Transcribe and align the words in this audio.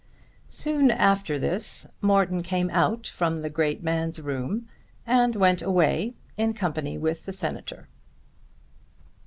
Soon 0.49 0.89
after 0.89 1.37
this 1.37 1.85
Morton 2.01 2.41
came 2.41 2.71
out 2.71 3.05
from 3.05 3.43
the 3.43 3.51
great 3.51 3.83
man's 3.83 4.19
room 4.19 4.67
and 5.05 5.35
went 5.35 5.61
away 5.61 6.15
in 6.37 6.55
company 6.55 6.97
with 6.97 7.25
the 7.25 7.31
Senator. 7.33 7.87